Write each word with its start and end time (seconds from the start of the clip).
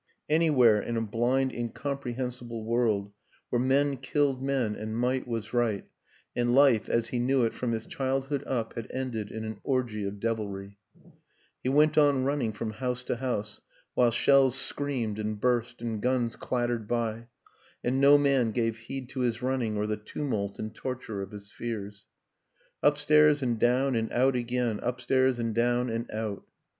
Anywhere 0.27 0.81
in 0.81 0.97
a 0.97 1.01
blind 1.01 1.51
incom 1.51 2.01
prehensible 2.01 2.63
world, 2.65 3.11
where 3.51 3.59
men 3.61 3.97
killed 3.97 4.41
men 4.41 4.73
and 4.73 4.75
WILLIAM 4.75 4.75
AN 4.75 4.87
ENGLISHMAN 4.87 5.29
139 5.29 5.29
might 5.29 5.31
was 5.31 5.53
right, 5.53 5.85
and 6.35 6.55
life, 6.55 6.89
as 6.89 7.09
he 7.09 7.19
knew 7.19 7.43
it 7.45 7.53
from 7.53 7.71
his 7.71 7.85
childhood 7.85 8.43
up, 8.47 8.73
had 8.73 8.89
ended 8.91 9.29
in 9.29 9.45
an 9.45 9.59
orgy 9.63 10.03
of 10.05 10.19
devilry 10.19 10.79
I 11.05 11.11
He 11.61 11.69
went 11.69 11.99
on 11.99 12.23
running 12.23 12.51
from 12.51 12.71
house 12.71 13.03
to 13.03 13.17
house, 13.17 13.61
while 13.93 14.09
shells 14.09 14.55
screamed 14.59 15.19
and 15.19 15.39
burst 15.39 15.83
and 15.83 16.01
guns 16.01 16.35
clattered 16.35 16.87
by, 16.87 17.27
and 17.83 18.01
no 18.01 18.17
man 18.17 18.49
gave 18.49 18.77
heed 18.79 19.07
to 19.09 19.19
his 19.19 19.43
running 19.43 19.77
or 19.77 19.85
the 19.85 19.97
tumult 19.97 20.57
and 20.57 20.73
torture 20.73 21.21
of 21.21 21.29
his 21.29 21.51
fears. 21.51 22.05
Upstairs 22.81 23.43
and 23.43 23.59
down 23.59 23.95
and 23.95 24.11
out 24.11 24.35
again 24.35 24.79
upstairs 24.81 25.37
and 25.37 25.53
down 25.53 25.91
and 25.91 26.09
out. 26.09 26.41